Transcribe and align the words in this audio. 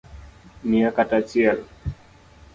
Mia 0.69 0.89
kata 0.95 1.13
achiel 1.21 1.57